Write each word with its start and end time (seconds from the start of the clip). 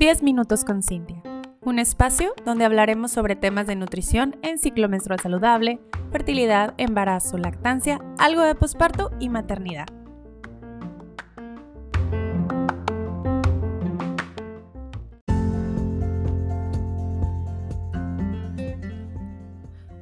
10 0.00 0.24
minutos 0.24 0.64
con 0.64 0.82
Cintia, 0.82 1.22
un 1.60 1.78
espacio 1.78 2.34
donde 2.44 2.64
hablaremos 2.64 3.12
sobre 3.12 3.36
temas 3.36 3.68
de 3.68 3.76
nutrición 3.76 4.36
en 4.42 4.58
ciclo 4.58 4.88
menstrual 4.88 5.20
saludable, 5.20 5.78
fertilidad, 6.10 6.74
embarazo, 6.76 7.38
lactancia, 7.38 8.00
algo 8.18 8.42
de 8.42 8.56
posparto 8.56 9.12
y 9.20 9.28
maternidad. 9.28 9.86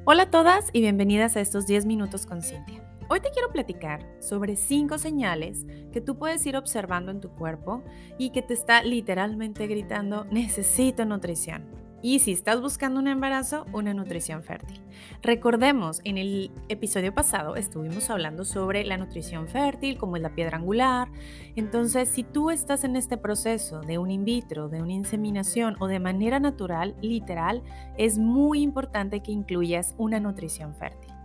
Hola 0.05 0.23
a 0.23 0.31
todas 0.31 0.71
y 0.73 0.81
bienvenidas 0.81 1.37
a 1.37 1.41
estos 1.41 1.67
10 1.67 1.85
minutos 1.85 2.25
con 2.25 2.41
Cintia. 2.41 2.88
Hoy 3.11 3.21
te 3.21 3.31
quiero 3.31 3.51
platicar 3.51 4.05
sobre 4.19 4.55
5 4.55 4.99
señales 4.99 5.65
que 5.91 5.99
tú 5.99 6.19
puedes 6.19 6.45
ir 6.45 6.55
observando 6.55 7.11
en 7.11 7.19
tu 7.19 7.29
cuerpo 7.29 7.81
y 8.19 8.29
que 8.29 8.43
te 8.43 8.53
está 8.53 8.83
literalmente 8.83 9.65
gritando 9.65 10.25
necesito 10.25 11.05
nutrición 11.05 11.79
y 12.01 12.19
si 12.19 12.31
estás 12.31 12.61
buscando 12.61 12.99
un 12.99 13.07
embarazo, 13.07 13.65
una 13.73 13.93
nutrición 13.93 14.43
fértil. 14.43 14.79
Recordemos, 15.21 16.01
en 16.03 16.17
el 16.17 16.51
episodio 16.69 17.13
pasado 17.13 17.55
estuvimos 17.55 18.09
hablando 18.09 18.45
sobre 18.45 18.85
la 18.85 18.97
nutrición 18.97 19.47
fértil, 19.47 19.97
como 19.97 20.17
la 20.17 20.33
piedra 20.33 20.57
angular. 20.57 21.09
Entonces, 21.55 22.09
si 22.09 22.23
tú 22.23 22.51
estás 22.51 22.83
en 22.83 22.95
este 22.95 23.17
proceso 23.17 23.81
de 23.81 23.97
un 23.97 24.11
in 24.11 24.23
vitro, 24.23 24.69
de 24.69 24.81
una 24.81 24.93
inseminación 24.93 25.75
o 25.79 25.87
de 25.87 25.99
manera 25.99 26.39
natural, 26.39 26.95
literal, 27.01 27.63
es 27.97 28.17
muy 28.17 28.61
importante 28.61 29.21
que 29.21 29.31
incluyas 29.31 29.95
una 29.97 30.19
nutrición 30.19 30.75
fértil. 30.75 31.18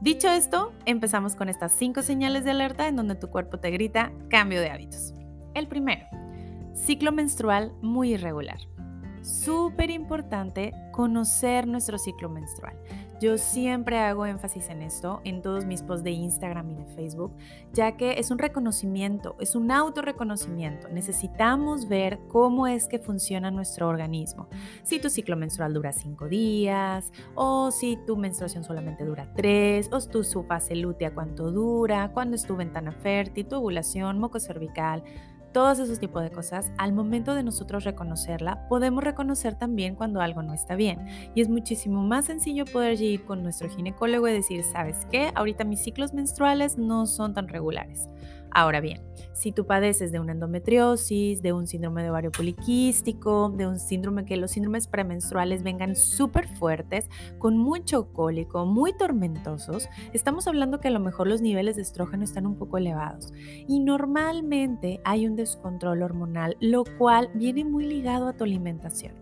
Dicho 0.00 0.28
esto, 0.28 0.72
empezamos 0.84 1.36
con 1.36 1.48
estas 1.48 1.72
cinco 1.72 2.02
señales 2.02 2.44
de 2.44 2.50
alerta 2.50 2.86
en 2.88 2.96
donde 2.96 3.14
tu 3.14 3.28
cuerpo 3.28 3.58
te 3.58 3.70
grita 3.70 4.12
cambio 4.28 4.60
de 4.60 4.70
hábitos. 4.70 5.14
El 5.54 5.68
primero, 5.68 6.06
ciclo 6.74 7.12
menstrual 7.12 7.72
muy 7.80 8.14
irregular 8.14 8.58
súper 9.26 9.90
importante 9.90 10.72
conocer 10.92 11.66
nuestro 11.66 11.98
ciclo 11.98 12.28
menstrual. 12.28 12.76
Yo 13.18 13.38
siempre 13.38 13.98
hago 13.98 14.26
énfasis 14.26 14.68
en 14.68 14.82
esto 14.82 15.22
en 15.24 15.40
todos 15.40 15.64
mis 15.64 15.82
posts 15.82 16.04
de 16.04 16.10
Instagram 16.10 16.70
y 16.70 16.74
de 16.74 16.84
Facebook, 16.84 17.32
ya 17.72 17.96
que 17.96 18.18
es 18.18 18.30
un 18.30 18.38
reconocimiento, 18.38 19.36
es 19.40 19.54
un 19.54 19.70
autorreconocimiento. 19.70 20.88
Necesitamos 20.88 21.88
ver 21.88 22.18
cómo 22.28 22.66
es 22.66 22.88
que 22.88 22.98
funciona 22.98 23.50
nuestro 23.50 23.88
organismo. 23.88 24.48
Si 24.82 24.98
tu 24.98 25.08
ciclo 25.08 25.34
menstrual 25.36 25.72
dura 25.72 25.92
cinco 25.92 26.28
días, 26.28 27.10
o 27.34 27.70
si 27.70 27.96
tu 28.06 28.18
menstruación 28.18 28.64
solamente 28.64 29.04
dura 29.04 29.32
tres, 29.34 29.88
o 29.92 29.98
tu 30.00 30.22
fase 30.42 30.76
lútea 30.76 31.14
cuánto 31.14 31.50
dura, 31.50 32.10
cuándo 32.12 32.36
es 32.36 32.44
tu 32.44 32.54
ventana 32.54 32.92
fértil, 32.92 33.46
tu 33.46 33.56
ovulación, 33.56 34.18
moco 34.18 34.38
cervical 34.38 35.02
todos 35.52 35.78
esos 35.78 35.98
tipos 35.98 36.22
de 36.22 36.30
cosas, 36.30 36.70
al 36.78 36.92
momento 36.92 37.34
de 37.34 37.42
nosotros 37.42 37.84
reconocerla, 37.84 38.68
podemos 38.68 39.02
reconocer 39.02 39.54
también 39.54 39.94
cuando 39.94 40.20
algo 40.20 40.42
no 40.42 40.52
está 40.52 40.76
bien. 40.76 41.06
Y 41.34 41.40
es 41.40 41.48
muchísimo 41.48 42.02
más 42.02 42.26
sencillo 42.26 42.64
poder 42.64 43.00
ir 43.00 43.24
con 43.24 43.42
nuestro 43.42 43.68
ginecólogo 43.68 44.28
y 44.28 44.32
decir, 44.32 44.62
¿sabes 44.64 45.06
qué? 45.10 45.32
Ahorita 45.34 45.64
mis 45.64 45.82
ciclos 45.82 46.14
menstruales 46.14 46.78
no 46.78 47.06
son 47.06 47.34
tan 47.34 47.48
regulares. 47.48 48.08
Ahora 48.50 48.80
bien, 48.80 49.02
si 49.32 49.52
tú 49.52 49.66
padeces 49.66 50.12
de 50.12 50.18
una 50.18 50.32
endometriosis, 50.32 51.42
de 51.42 51.52
un 51.52 51.66
síndrome 51.66 52.02
de 52.02 52.10
ovario 52.10 52.30
poliquístico, 52.32 53.50
de 53.50 53.66
un 53.66 53.78
síndrome 53.78 54.24
que 54.24 54.38
los 54.38 54.52
síndromes 54.52 54.86
premenstruales 54.86 55.62
vengan 55.62 55.94
súper 55.94 56.48
fuertes, 56.48 57.10
con 57.38 57.58
mucho 57.58 58.12
cólico, 58.14 58.64
muy 58.64 58.96
tormentosos, 58.96 59.88
estamos 60.14 60.46
hablando 60.46 60.80
que 60.80 60.88
a 60.88 60.92
lo 60.92 61.00
mejor 61.00 61.26
los 61.26 61.42
niveles 61.42 61.76
de 61.76 61.82
estrógeno 61.82 62.24
están 62.24 62.46
un 62.46 62.56
poco 62.56 62.78
elevados. 62.78 63.32
Y 63.68 63.80
normalmente 63.80 65.00
hay 65.04 65.26
un 65.26 65.36
descontrol 65.36 66.02
hormonal, 66.02 66.56
lo 66.60 66.84
cual 66.98 67.30
viene 67.34 67.64
muy 67.64 67.84
ligado 67.84 68.28
a 68.28 68.32
tu 68.32 68.44
alimentación. 68.44 69.14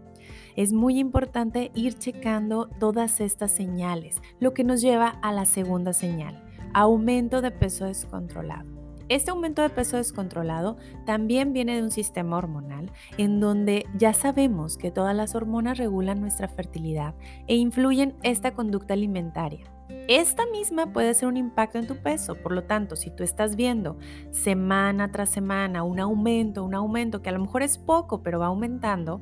Es 0.56 0.72
muy 0.72 1.00
importante 1.00 1.72
ir 1.74 1.98
checando 1.98 2.68
todas 2.78 3.20
estas 3.20 3.50
señales, 3.50 4.22
lo 4.38 4.54
que 4.54 4.62
nos 4.62 4.80
lleva 4.80 5.08
a 5.08 5.32
la 5.32 5.44
segunda 5.44 5.92
señal, 5.92 6.44
aumento 6.72 7.42
de 7.42 7.50
peso 7.50 7.86
descontrolado. 7.86 8.73
Este 9.08 9.30
aumento 9.30 9.62
de 9.62 9.70
peso 9.70 9.96
descontrolado 9.96 10.76
también 11.04 11.52
viene 11.52 11.76
de 11.76 11.82
un 11.82 11.90
sistema 11.90 12.38
hormonal 12.38 12.90
en 13.18 13.40
donde 13.40 13.86
ya 13.96 14.14
sabemos 14.14 14.78
que 14.78 14.90
todas 14.90 15.14
las 15.14 15.34
hormonas 15.34 15.78
regulan 15.78 16.20
nuestra 16.20 16.48
fertilidad 16.48 17.14
e 17.46 17.56
influyen 17.56 18.14
esta 18.22 18.54
conducta 18.54 18.94
alimentaria. 18.94 19.74
Esta 20.08 20.46
misma 20.46 20.92
puede 20.92 21.12
ser 21.14 21.28
un 21.28 21.36
impacto 21.36 21.78
en 21.78 21.86
tu 21.86 21.96
peso, 21.96 22.34
por 22.36 22.52
lo 22.52 22.64
tanto, 22.64 22.96
si 22.96 23.10
tú 23.10 23.22
estás 23.22 23.56
viendo 23.56 23.98
semana 24.30 25.10
tras 25.10 25.30
semana 25.30 25.82
un 25.82 26.00
aumento, 26.00 26.64
un 26.64 26.74
aumento 26.74 27.20
que 27.22 27.28
a 27.28 27.32
lo 27.32 27.40
mejor 27.40 27.62
es 27.62 27.78
poco, 27.78 28.22
pero 28.22 28.38
va 28.38 28.46
aumentando, 28.46 29.20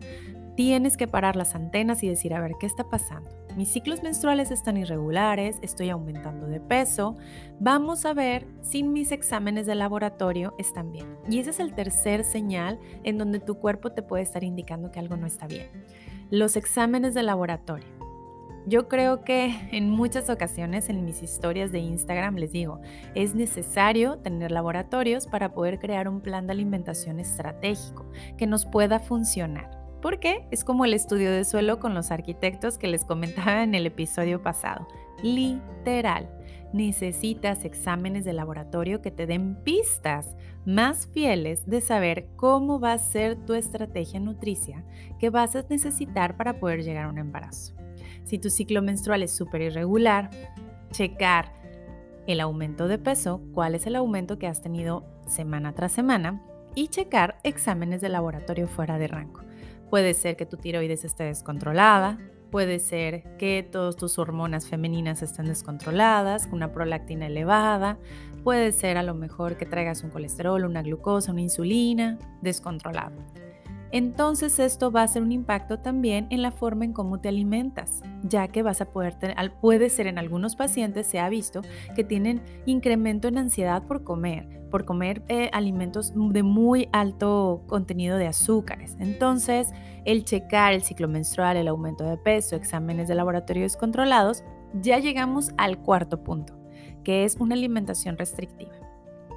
tienes 0.55 0.97
que 0.97 1.09
parar 1.09 1.37
las 1.37 1.55
antenas 1.55 2.03
y 2.03 2.09
decir, 2.09 2.35
a 2.35 2.41
ver, 2.41 2.53
¿qué 2.59 2.67
está 2.67 2.89
pasando? 2.89 3.31
Mis 3.57 3.69
ciclos 3.69 4.03
menstruales 4.03 4.51
están 4.51 4.79
irregulares, 4.79 5.59
estoy 5.61 5.91
aumentando 5.91 6.47
de 6.47 6.61
peso. 6.61 7.17
Vamos 7.61 8.07
a 8.07 8.15
ver 8.15 8.47
si 8.63 8.83
mis 8.83 9.13
exámenes 9.13 9.67
de 9.67 9.75
laboratorio 9.75 10.55
están 10.59 10.91
bien. 10.91 11.19
Y 11.29 11.39
ese 11.39 11.51
es 11.51 11.61
el 11.61 11.75
tercer 11.75 12.25
señal 12.25 12.79
en 13.05 13.19
donde 13.19 13.41
tu 13.41 13.57
cuerpo 13.57 13.93
te 13.93 14.03
puede 14.03 14.23
estar 14.23 14.43
indicando 14.43 14.91
que 14.91 15.01
algo 15.01 15.17
no 15.17 15.27
está 15.27 15.47
bien. 15.47 15.69
Los 16.31 16.57
exámenes 16.57 17.13
de 17.13 17.23
laboratorio. 17.23 17.89
Yo 18.65 18.89
creo 18.89 19.25
que 19.25 19.55
en 19.73 19.91
muchas 19.91 20.31
ocasiones 20.31 20.89
en 20.89 21.05
mis 21.05 21.23
historias 21.23 21.73
de 21.73 21.81
Instagram 21.81 22.37
les 22.37 22.53
digo, 22.53 22.81
es 23.15 23.35
necesario 23.35 24.19
tener 24.19 24.53
laboratorios 24.53 25.27
para 25.27 25.53
poder 25.53 25.81
crear 25.81 26.09
un 26.09 26.21
plan 26.21 26.47
de 26.47 26.53
alimentación 26.53 27.19
estratégico 27.19 28.07
que 28.39 28.47
nos 28.47 28.65
pueda 28.65 29.01
funcionar 29.01 29.72
porque 30.03 30.45
es 30.51 30.65
como 30.65 30.85
el 30.85 30.93
estudio 30.93 31.31
de 31.31 31.45
suelo 31.45 31.79
con 31.79 31.95
los 31.95 32.11
arquitectos 32.11 32.77
que 32.77 32.89
les 32.89 33.05
comentaba 33.05 33.63
en 33.63 33.75
el 33.75 33.87
episodio 33.87 34.43
pasado. 34.43 34.87
Literal, 35.23 36.29
necesitas 36.73 37.65
exámenes 37.65 38.25
de 38.25 38.33
laboratorio 38.33 39.01
que 39.01 39.13
te 39.13 39.27
den 39.27 39.55
pistas 39.63 40.37
más 40.67 41.07
fieles 41.07 41.67
de 41.67 41.81
saber 41.81 42.29
cómo 42.37 42.81
va 42.81 42.93
a 42.93 42.99
ser 42.99 43.37
tu 43.37 43.55
estrategia 43.55 44.21
nutricia 44.21 44.85
que 45.19 45.31
vas 45.31 45.55
a 45.55 45.65
necesitar 45.69 46.37
para 46.37 46.59
poder 46.59 46.83
llegar 46.83 47.07
a 47.07 47.09
un 47.09 47.19
embarazo. 47.19 47.75
Si 48.25 48.39
tu 48.39 48.51
ciclo 48.51 48.83
menstrual 48.83 49.23
es 49.23 49.33
súper 49.33 49.63
irregular, 49.63 50.31
checar 50.91 51.53
el 52.27 52.41
aumento 52.41 52.89
de 52.89 52.99
peso, 52.99 53.41
cuál 53.53 53.75
es 53.75 53.87
el 53.87 53.97
aumento 53.97 54.39
que 54.39 54.47
has 54.47 54.63
tenido 54.63 55.05
semana 55.27 55.75
tras 55.75 55.93
semana 55.93 56.43
y 56.75 56.89
checar 56.89 57.39
exámenes 57.45 58.01
de 58.01 58.09
laboratorio 58.09 58.67
fuera 58.67 58.99
de 58.99 59.09
rango. 59.09 59.41
Puede 59.93 60.15
ser 60.15 60.37
que 60.37 60.47
tu 60.47 60.57
tiroides 60.57 61.05
esté 61.05 61.25
descontrolada, 61.25 62.19
puede 62.51 62.79
ser 62.79 63.37
que 63.37 63.63
todas 63.63 63.95
tus 63.95 64.19
hormonas 64.19 64.67
femeninas 64.67 65.21
estén 65.21 65.45
descontroladas, 65.45 66.49
una 66.51 66.73
prolactina 66.73 67.27
elevada, 67.27 67.99
puede 68.43 68.73
ser 68.73 68.97
a 68.97 69.03
lo 69.03 69.13
mejor 69.13 69.59
que 69.59 69.67
traigas 69.67 70.03
un 70.03 70.09
colesterol, 70.09 70.65
una 70.65 70.81
glucosa, 70.81 71.33
una 71.33 71.43
insulina 71.43 72.19
descontrolado. 72.41 73.17
Entonces 73.91 74.59
esto 74.61 74.91
va 74.91 75.03
a 75.03 75.09
ser 75.09 75.21
un 75.21 75.31
impacto 75.31 75.81
también 75.81 76.27
en 76.31 76.41
la 76.41 76.53
forma 76.53 76.87
en 76.87 76.95
cómo 76.95 77.21
te 77.21 77.29
alimentas, 77.29 78.01
ya 78.23 78.49
que 78.49 78.63
vas 78.63 78.81
a 78.81 78.87
poder 78.87 79.17
tener, 79.17 79.53
puede 79.61 79.91
ser 79.91 80.07
en 80.07 80.17
algunos 80.17 80.57
pacientes, 80.57 81.07
se 81.07 81.21
ha 81.21 81.29
visto, 81.29 81.61
que 81.95 82.03
tienen 82.03 82.41
incremento 82.65 83.29
en 83.29 83.37
ansiedad 83.37 83.83
por 83.83 84.05
comer, 84.05 84.62
por 84.73 84.85
comer 84.85 85.23
eh, 85.29 85.51
alimentos 85.53 86.13
de 86.17 86.43
muy 86.43 86.89
alto 86.91 87.63
contenido 87.69 88.17
de 88.17 88.27
azúcares. 88.27 88.97
Entonces, 88.99 89.73
el 90.05 90.25
checar 90.25 90.73
el 90.73 90.83
ciclo 90.83 91.07
menstrual, 91.07 91.57
el 91.57 91.69
aumento 91.69 92.03
de 92.05 92.17
peso, 92.17 92.57
exámenes 92.57 93.07
de 93.07 93.15
laboratorio 93.15 93.63
descontrolados, 93.63 94.43
ya 94.75 94.99
llegamos 94.99 95.53
al 95.59 95.79
cuarto 95.79 96.25
punto, 96.25 96.55
que 97.05 97.25
es 97.25 97.37
una 97.37 97.55
alimentación 97.55 98.17
restrictiva. 98.17 98.73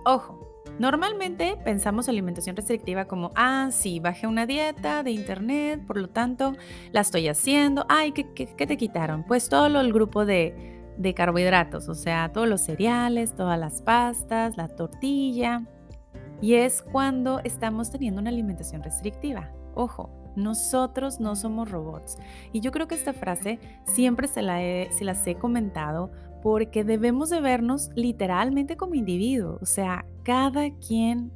Ojo, 0.06 0.46
Normalmente 0.78 1.58
pensamos 1.64 2.09
alimentación 2.09 2.55
restrictiva 2.55 3.05
como, 3.05 3.32
ah, 3.35 3.70
sí, 3.72 4.02
bajé 4.02 4.28
una 4.28 4.46
dieta 4.46 5.03
de 5.03 5.11
internet, 5.11 5.82
por 5.87 5.97
lo 5.97 6.09
tanto 6.09 6.53
la 6.91 6.99
estoy 6.99 7.29
haciendo. 7.29 7.85
Ay, 7.87 8.11
¿qué, 8.11 8.23
te 8.23 8.76
quitaron? 8.76 9.23
Pues 9.23 9.47
todo 9.47 9.67
el 9.67 9.93
grupo 9.93 10.26
de, 10.26 10.74
de 10.97 11.14
carbohidratos, 11.14 11.90
o 11.90 11.96
sea, 11.96 12.32
todos 12.32 12.47
los 12.47 12.62
cereales, 12.62 13.36
todas 13.36 13.59
las 13.59 13.82
pastas, 13.82 14.58
la 14.58 14.68
tortilla. 14.68 15.64
Y 16.42 16.56
es 16.56 16.82
cuando 16.82 17.40
estamos 17.44 17.92
teniendo 17.92 18.22
una 18.22 18.30
alimentación 18.30 18.84
restrictiva. 18.84 19.52
Ojo, 19.74 20.09
nosotros 20.36 21.20
no 21.20 21.36
somos 21.36 21.72
robots. 21.72 22.18
Y 22.52 22.59
yo 22.59 22.72
creo 22.72 22.88
que 22.88 22.96
esta 22.96 23.14
frase 23.14 23.59
siempre 23.86 24.28
se, 24.28 24.42
la 24.42 24.59
se 24.92 25.06
las 25.06 25.26
he 25.28 25.36
comentado 25.36 26.12
porque 26.42 26.84
debemos 26.84 27.30
de 27.30 27.42
vernos 27.42 27.90
literalmente 27.96 28.78
como 28.78 28.96
individuos. 28.96 29.62
O 29.62 29.66
sea, 29.66 30.06
cada 30.24 30.70
quien 30.76 31.32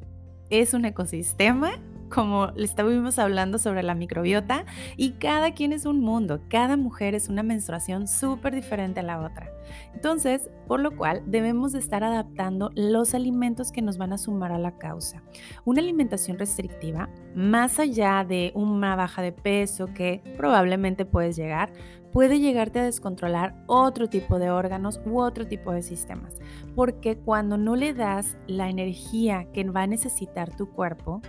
es 0.50 0.74
un 0.74 0.86
ecosistema 0.86 1.72
como 2.10 2.48
le 2.56 2.66
estuvimos 2.66 3.20
hablando 3.20 3.58
sobre 3.58 3.84
la 3.84 3.96
microbiota, 3.96 4.66
y 4.98 5.12
cada 5.12 5.54
quien 5.54 5.74
es 5.74 5.86
un 5.86 6.02
mundo, 6.02 6.42
cada 6.50 6.78
mujer 6.78 7.16
es 7.16 7.30
una 7.30 7.44
menstruación 7.44 8.08
súper 8.08 8.56
diferente 8.56 9.00
a 9.00 9.04
la 9.04 9.20
otra. 9.22 9.52
Entonces, 9.94 10.50
por 10.68 10.80
lo 10.80 10.96
cual 10.96 11.24
debemos 11.26 11.72
de 11.72 11.80
estar 11.80 12.04
adaptando 12.04 12.72
los 12.76 13.14
alimentos 13.14 13.72
que 13.72 13.82
nos 13.82 13.98
van 13.98 14.14
a 14.14 14.18
sumar 14.18 14.52
a 14.52 14.58
la 14.58 14.78
causa. 14.78 15.24
Una 15.66 15.82
alimentación 15.82 16.38
restrictiva, 16.40 17.10
más 17.36 17.80
allá 17.80 18.26
de 18.28 18.52
una 18.56 18.96
baja 18.96 19.22
de 19.22 19.32
peso 19.32 19.88
que 19.94 20.22
probablemente 20.38 21.06
puedes 21.06 21.36
llegar, 21.36 21.72
puede 22.12 22.40
llegarte 22.40 22.80
a 22.80 22.84
descontrolar 22.84 23.56
otro 23.68 24.10
tipo 24.10 24.40
de 24.40 24.50
órganos 24.50 25.00
u 25.06 25.20
otro 25.20 25.48
tipo 25.48 25.72
de 25.72 25.84
sistemas. 25.84 26.40
Porque 26.76 27.18
cuando 27.18 27.58
no 27.58 27.76
le 27.76 27.94
das 27.94 28.38
la 28.48 28.70
energía 28.70 29.48
que 29.54 29.64
va 29.70 29.84
a 29.84 29.88
necesitar 29.88 30.56
tu 30.56 30.70
cuerpo, 30.70 31.22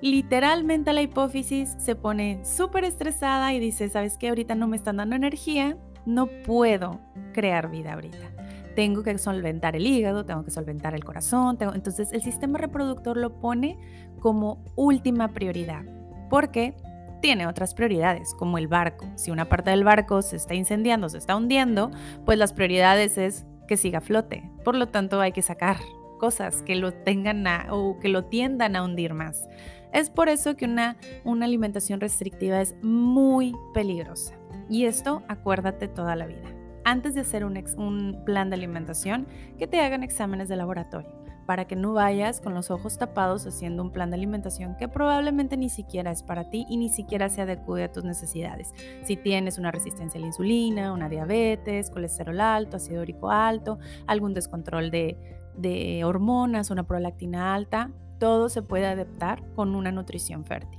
literalmente 0.00 0.92
la 0.92 1.02
hipófisis 1.02 1.74
se 1.78 1.94
pone 1.94 2.44
súper 2.44 2.84
estresada 2.84 3.52
y 3.52 3.60
dice, 3.60 3.88
¿sabes 3.88 4.16
qué? 4.16 4.28
Ahorita 4.28 4.54
no 4.54 4.68
me 4.68 4.76
están 4.76 4.98
dando 4.98 5.16
energía, 5.16 5.76
no 6.06 6.26
puedo 6.26 7.00
crear 7.32 7.70
vida 7.70 7.94
ahorita. 7.94 8.30
Tengo 8.74 9.02
que 9.02 9.18
solventar 9.18 9.74
el 9.74 9.86
hígado, 9.86 10.24
tengo 10.24 10.44
que 10.44 10.50
solventar 10.50 10.94
el 10.94 11.04
corazón. 11.04 11.58
Entonces 11.60 12.12
el 12.12 12.22
sistema 12.22 12.58
reproductor 12.58 13.16
lo 13.16 13.40
pone 13.40 13.76
como 14.20 14.64
última 14.76 15.28
prioridad. 15.28 15.82
Porque 16.30 16.74
tiene 17.20 17.46
otras 17.46 17.74
prioridades, 17.74 18.34
como 18.34 18.58
el 18.58 18.68
barco. 18.68 19.06
Si 19.16 19.30
una 19.30 19.46
parte 19.46 19.70
del 19.70 19.82
barco 19.82 20.22
se 20.22 20.36
está 20.36 20.54
incendiando, 20.54 21.08
se 21.08 21.18
está 21.18 21.36
hundiendo, 21.36 21.90
pues 22.24 22.38
las 22.38 22.52
prioridades 22.52 23.18
es 23.18 23.46
que 23.66 23.76
siga 23.76 23.98
a 23.98 24.02
flote. 24.02 24.48
Por 24.64 24.76
lo 24.76 24.86
tanto, 24.86 25.20
hay 25.20 25.32
que 25.32 25.42
sacar 25.42 25.78
cosas 26.20 26.62
que 26.62 26.76
lo 26.76 26.92
tengan 26.92 27.44
o 27.70 27.98
que 28.00 28.08
lo 28.08 28.24
tiendan 28.24 28.76
a 28.76 28.84
hundir 28.84 29.14
más. 29.14 29.48
Es 29.92 30.10
por 30.10 30.28
eso 30.28 30.56
que 30.56 30.64
una, 30.64 30.96
una 31.24 31.46
alimentación 31.46 32.00
restrictiva 32.00 32.60
es 32.60 32.74
muy 32.82 33.54
peligrosa. 33.72 34.34
Y 34.68 34.84
esto 34.84 35.22
acuérdate 35.28 35.88
toda 35.88 36.14
la 36.16 36.26
vida. 36.26 36.54
Antes 36.84 37.14
de 37.14 37.20
hacer 37.20 37.44
un, 37.44 38.22
plan 38.24 38.50
de 38.50 38.56
alimentación, 38.56 39.26
que 39.58 39.66
te 39.66 39.80
hagan 39.80 40.02
exámenes 40.02 40.48
de 40.48 40.56
laboratorio 40.56 41.18
para 41.46 41.66
que 41.66 41.76
no 41.76 41.94
vayas 41.94 42.42
con 42.42 42.52
los 42.52 42.70
ojos 42.70 42.98
tapados 42.98 43.46
haciendo 43.46 43.82
un 43.82 43.90
plan 43.90 44.10
de 44.10 44.16
alimentación 44.16 44.76
que 44.76 44.86
probablemente 44.86 45.56
ni 45.56 45.70
siquiera 45.70 46.10
es 46.10 46.22
para 46.22 46.50
ti 46.50 46.66
y 46.68 46.76
ni 46.76 46.90
siquiera 46.90 47.30
se 47.30 47.40
adecue 47.40 47.84
a 47.84 47.90
tus 47.90 48.04
necesidades. 48.04 48.74
Si 49.04 49.16
tienes 49.16 49.56
una 49.56 49.70
resistencia 49.70 50.18
a 50.18 50.20
la 50.20 50.26
insulina, 50.26 50.92
una 50.92 51.08
diabetes, 51.08 51.88
colesterol 51.88 52.38
alto, 52.40 52.76
ácido 52.76 53.00
úrico 53.00 53.30
alto, 53.30 53.78
algún 54.06 54.34
descontrol 54.34 54.90
de, 54.90 55.16
de 55.56 56.04
hormonas, 56.04 56.70
una 56.70 56.86
prolactina 56.86 57.54
alta, 57.54 57.92
todo 58.18 58.48
se 58.48 58.62
puede 58.62 58.86
adaptar 58.86 59.42
con 59.54 59.74
una 59.74 59.92
nutrición 59.92 60.44
fértil. 60.44 60.78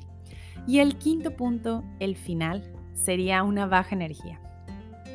Y 0.68 0.80
el 0.80 0.98
quinto 0.98 1.36
punto, 1.36 1.84
el 2.00 2.16
final, 2.16 2.74
sería 2.94 3.44
una 3.44 3.66
baja 3.66 3.96
energía 3.96 4.40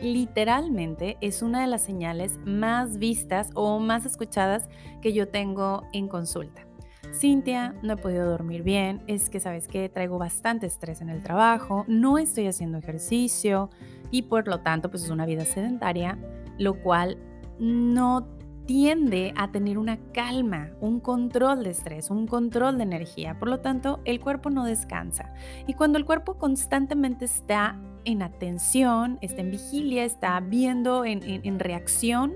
literalmente 0.02 1.16
es 1.20 1.42
una 1.42 1.62
de 1.62 1.66
las 1.66 1.82
señales 1.82 2.38
más 2.44 2.98
vistas 2.98 3.50
o 3.54 3.78
más 3.78 4.04
escuchadas 4.06 4.68
que 5.00 5.12
yo 5.12 5.28
tengo 5.28 5.82
en 5.92 6.08
consulta. 6.08 6.62
Cintia, 7.12 7.74
no 7.82 7.94
he 7.94 7.96
podido 7.96 8.28
dormir 8.28 8.62
bien, 8.62 9.02
es 9.06 9.30
que 9.30 9.38
sabes 9.38 9.68
que 9.68 9.88
traigo 9.88 10.18
bastante 10.18 10.66
estrés 10.66 11.00
en 11.00 11.10
el 11.10 11.22
trabajo, 11.22 11.84
no 11.86 12.18
estoy 12.18 12.46
haciendo 12.46 12.78
ejercicio 12.78 13.70
y 14.10 14.22
por 14.22 14.48
lo 14.48 14.60
tanto 14.60 14.90
pues 14.90 15.04
es 15.04 15.10
una 15.10 15.26
vida 15.26 15.44
sedentaria, 15.44 16.18
lo 16.58 16.82
cual 16.82 17.18
no 17.58 18.26
tiende 18.66 19.34
a 19.36 19.50
tener 19.50 19.78
una 19.78 19.98
calma, 20.12 20.70
un 20.80 21.00
control 21.00 21.64
de 21.64 21.70
estrés, 21.70 22.10
un 22.10 22.26
control 22.26 22.78
de 22.78 22.84
energía. 22.84 23.38
Por 23.38 23.48
lo 23.48 23.60
tanto, 23.60 24.00
el 24.04 24.20
cuerpo 24.20 24.50
no 24.50 24.64
descansa. 24.64 25.32
Y 25.66 25.74
cuando 25.74 25.98
el 25.98 26.04
cuerpo 26.04 26.38
constantemente 26.38 27.24
está 27.24 27.78
en 28.04 28.22
atención, 28.22 29.18
está 29.20 29.42
en 29.42 29.50
vigilia, 29.50 30.04
está 30.04 30.38
viendo 30.40 31.04
en, 31.04 31.58
reacción, 31.58 32.34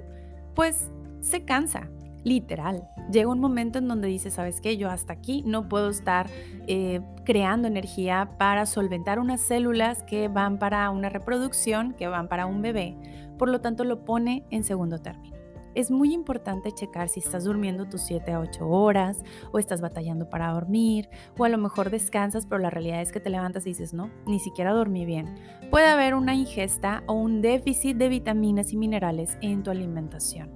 pues 0.55 0.91
se 1.21 1.45
cansa, 1.45 1.89
literal. 2.25 2.89
Llega 3.11 3.29
un 3.29 3.41
momento 3.41 3.79
en 3.79 3.89
donde 3.89 4.09
dice, 4.09 4.31
¿sabes 4.31 4.61
qué? 4.61 4.77
Yo 4.77 4.91
hasta 4.91 5.15
aquí 5.15 5.43
no 5.47 5.69
puedo 5.69 5.89
estar 5.89 6.29
eh, 6.67 7.01
creando 7.25 7.69
energía 7.69 8.31
para 8.39 8.67
solventar 8.67 9.19
unas 9.19 9.41
células 9.41 10.03
que 10.03 10.29
van 10.29 10.59
para 10.59 10.91
una 10.91 11.09
reproducción, 11.09 11.95
que 11.95 12.07
van 12.07 12.29
para 12.29 12.47
un 12.47 12.61
bebé. 12.61 12.97
Por 13.39 13.51
lo 13.51 13.61
tanto, 13.61 13.85
lo 13.85 14.05
pone 14.05 14.45
en 14.51 14.65
segundo 14.65 14.99
término 14.99 15.38
es 15.79 15.93
muy 15.93 16.13
importante 16.13 16.73
checar 16.73 17.09
si 17.09 17.21
estás 17.21 17.45
durmiendo 17.45 17.89
tus 17.89 18.03
7 18.03 18.33
a 18.33 18.41
8 18.41 18.69
horas 18.69 19.23
o 19.53 19.61
estás 19.61 19.81
batallando 19.81 20.29
para 20.29 20.51
dormir 20.51 21.09
o 21.39 21.45
a 21.45 21.49
lo 21.49 21.57
mejor 21.57 21.91
descansas, 21.91 22.47
pero 22.47 22.59
la 22.59 22.69
realidad 22.69 23.01
es 23.01 23.13
que 23.13 23.21
te 23.21 23.31
levantas 23.31 23.65
y 23.65 23.71
dices, 23.71 23.95
no, 23.95 24.11
ni 24.27 24.41
siquiera 24.41 24.73
dormí 24.73 25.07
bien. 25.07 25.37
Puede 25.71 25.87
haber 25.87 26.17
una 26.17 26.35
ingesta 26.35 27.05
o 27.07 27.13
un 27.13 27.43
déficit 27.43 27.97
de 27.97 28.09
vitaminas 28.09 28.73
y 28.73 28.77
minerales 28.77 29.39
en 29.41 29.63
tu 29.63 29.71
alimentación. 29.71 30.51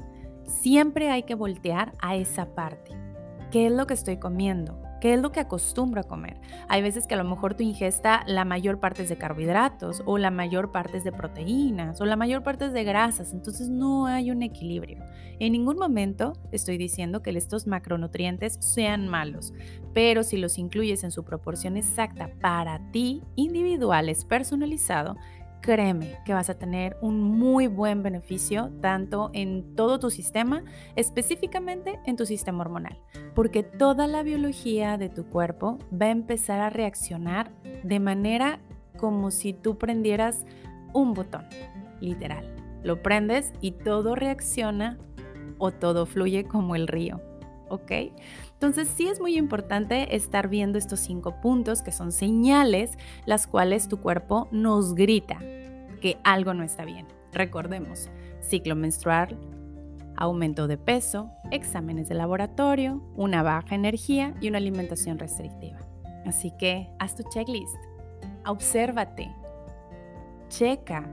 Siempre 0.44 1.08
hay 1.08 1.22
que 1.22 1.36
voltear 1.36 1.92
a 2.00 2.16
esa 2.16 2.56
parte. 2.56 2.90
¿Qué 3.52 3.66
es 3.66 3.72
lo 3.72 3.86
que 3.86 3.94
estoy 3.94 4.16
comiendo? 4.16 4.82
¿Qué 5.02 5.14
es 5.14 5.20
lo 5.20 5.32
que 5.32 5.40
acostumbro 5.40 6.00
a 6.00 6.04
comer? 6.04 6.40
Hay 6.68 6.80
veces 6.80 7.08
que 7.08 7.14
a 7.14 7.16
lo 7.16 7.28
mejor 7.28 7.54
tu 7.54 7.64
ingesta 7.64 8.22
la 8.28 8.44
mayor 8.44 8.78
parte 8.78 9.02
es 9.02 9.08
de 9.08 9.18
carbohidratos 9.18 10.00
o 10.06 10.16
la 10.16 10.30
mayor 10.30 10.70
parte 10.70 10.98
es 10.98 11.02
de 11.02 11.10
proteínas 11.10 12.00
o 12.00 12.04
la 12.04 12.14
mayor 12.14 12.44
parte 12.44 12.66
es 12.66 12.72
de 12.72 12.84
grasas, 12.84 13.32
entonces 13.32 13.68
no 13.68 14.06
hay 14.06 14.30
un 14.30 14.44
equilibrio. 14.44 15.02
En 15.40 15.54
ningún 15.54 15.76
momento 15.76 16.34
estoy 16.52 16.78
diciendo 16.78 17.20
que 17.20 17.30
estos 17.30 17.66
macronutrientes 17.66 18.58
sean 18.60 19.08
malos, 19.08 19.52
pero 19.92 20.22
si 20.22 20.36
los 20.36 20.56
incluyes 20.56 21.02
en 21.02 21.10
su 21.10 21.24
proporción 21.24 21.76
exacta 21.76 22.30
para 22.40 22.78
ti, 22.92 23.24
individuales, 23.34 24.24
personalizado, 24.24 25.16
créeme 25.62 26.18
que 26.26 26.34
vas 26.34 26.50
a 26.50 26.58
tener 26.58 26.98
un 27.00 27.22
muy 27.22 27.68
buen 27.68 28.02
beneficio 28.02 28.70
tanto 28.82 29.30
en 29.32 29.74
todo 29.74 29.98
tu 29.98 30.10
sistema, 30.10 30.64
específicamente 30.96 31.98
en 32.04 32.16
tu 32.16 32.26
sistema 32.26 32.60
hormonal, 32.60 32.98
porque 33.34 33.62
toda 33.62 34.06
la 34.06 34.22
biología 34.22 34.98
de 34.98 35.08
tu 35.08 35.24
cuerpo 35.24 35.78
va 35.90 36.06
a 36.06 36.10
empezar 36.10 36.60
a 36.60 36.68
reaccionar 36.68 37.52
de 37.84 38.00
manera 38.00 38.60
como 38.98 39.30
si 39.30 39.54
tú 39.54 39.78
prendieras 39.78 40.44
un 40.92 41.14
botón, 41.14 41.46
literal. 42.00 42.54
Lo 42.82 43.02
prendes 43.02 43.52
y 43.60 43.70
todo 43.70 44.14
reacciona 44.16 44.98
o 45.58 45.70
todo 45.70 46.04
fluye 46.06 46.44
como 46.44 46.74
el 46.74 46.88
río, 46.88 47.20
¿ok? 47.68 47.92
Entonces 48.62 48.94
sí 48.96 49.08
es 49.08 49.18
muy 49.18 49.36
importante 49.36 50.14
estar 50.14 50.46
viendo 50.46 50.78
estos 50.78 51.00
cinco 51.00 51.40
puntos 51.40 51.82
que 51.82 51.90
son 51.90 52.12
señales 52.12 52.96
las 53.26 53.48
cuales 53.48 53.88
tu 53.88 53.98
cuerpo 54.00 54.46
nos 54.52 54.94
grita 54.94 55.40
que 56.00 56.18
algo 56.22 56.54
no 56.54 56.62
está 56.62 56.84
bien. 56.84 57.08
Recordemos, 57.32 58.08
ciclo 58.40 58.76
menstrual, 58.76 59.36
aumento 60.16 60.68
de 60.68 60.78
peso, 60.78 61.32
exámenes 61.50 62.08
de 62.08 62.14
laboratorio, 62.14 63.02
una 63.16 63.42
baja 63.42 63.74
energía 63.74 64.32
y 64.40 64.46
una 64.46 64.58
alimentación 64.58 65.18
restrictiva. 65.18 65.80
Así 66.24 66.52
que 66.56 66.88
haz 67.00 67.16
tu 67.16 67.24
checklist, 67.30 67.74
obsérvate, 68.46 69.34
checa 70.50 71.10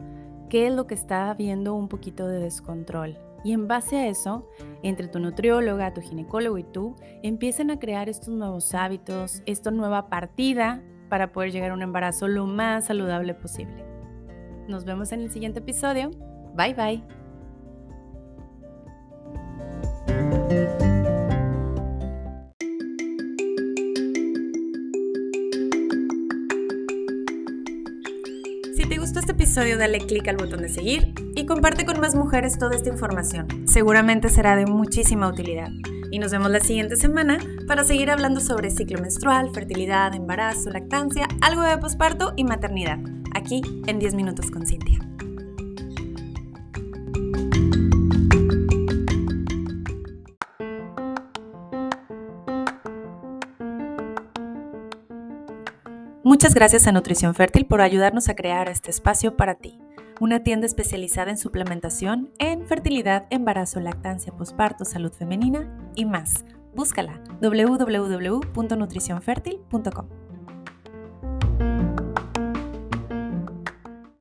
qué 0.50 0.68
es 0.68 0.74
lo 0.74 0.86
que 0.86 0.94
está 0.94 1.32
habiendo 1.32 1.74
un 1.74 1.88
poquito 1.88 2.28
de 2.28 2.38
descontrol 2.38 3.18
y 3.44 3.54
en 3.54 3.68
base 3.68 3.98
a 3.98 4.08
eso, 4.08 4.48
entre 4.84 5.08
tu 5.08 5.20
nutrióloga, 5.20 5.94
tu 5.94 6.02
ginecólogo 6.02 6.58
y 6.58 6.64
tú, 6.64 6.96
empiecen 7.24 7.72
a 7.72 7.80
crear 7.80 8.10
estos 8.10 8.30
nuevos 8.30 8.74
hábitos, 8.74 9.42
esta 9.46 9.72
nueva 9.72 10.10
partida 10.10 10.84
para 11.10 11.32
poder 11.32 11.52
llegar 11.52 11.72
a 11.72 11.74
un 11.74 11.82
embarazo 11.82 12.28
lo 12.28 12.46
más 12.46 12.86
saludable 12.86 13.34
posible. 13.34 13.84
Nos 14.68 14.86
vemos 14.86 15.12
en 15.12 15.22
el 15.22 15.32
siguiente 15.32 15.60
episodio. 15.60 16.12
Bye 16.56 16.74
bye. 16.76 17.04
Si 28.76 28.88
te 28.88 28.98
gustó 28.98 29.20
este 29.20 29.32
episodio, 29.32 29.78
dale 29.78 30.00
click 30.00 30.28
al 30.28 30.38
botón 30.38 30.62
de 30.62 30.70
seguir 30.70 31.14
comparte 31.50 31.84
con 31.84 32.00
más 32.00 32.14
mujeres 32.14 32.60
toda 32.60 32.76
esta 32.76 32.90
información. 32.90 33.48
Seguramente 33.68 34.30
será 34.30 34.56
de 34.56 34.68
muchísima 34.68 35.28
utilidad. 35.28 35.70
Y 36.12 36.20
nos 36.20 36.32
vemos 36.32 36.52
la 36.52 36.60
siguiente 36.60 36.96
semana 36.96 37.40
para 37.68 37.84
seguir 37.84 38.12
hablando 38.12 38.40
sobre 38.40 38.70
ciclo 38.70 39.02
menstrual, 39.02 39.50
fertilidad, 39.52 40.14
embarazo, 40.14 40.70
lactancia, 40.70 41.28
algo 41.42 41.64
de 41.64 41.76
posparto 41.80 42.34
y 42.36 42.44
maternidad, 42.44 43.00
aquí 43.34 43.62
en 43.88 43.98
10 43.98 44.14
minutos 44.14 44.52
con 44.52 44.68
Cintia. 44.68 45.00
Muchas 56.24 56.54
gracias 56.54 56.86
a 56.86 56.92
Nutrición 56.92 57.34
Fértil 57.34 57.66
por 57.66 57.82
ayudarnos 57.82 58.30
a 58.30 58.36
crear 58.36 58.70
este 58.70 58.92
espacio 58.92 59.36
para 59.36 59.56
ti 59.56 59.80
una 60.20 60.44
tienda 60.44 60.66
especializada 60.66 61.30
en 61.32 61.38
suplementación 61.38 62.32
en 62.40 62.66
fertilidad, 62.66 63.28
embarazo, 63.30 63.80
lactancia, 63.80 64.34
posparto, 64.34 64.84
salud 64.86 65.12
femenina 65.12 65.72
y 65.96 66.06
más. 66.06 66.46
Búscala 66.76 67.22
www.nutricionfertil.com. 67.42 70.29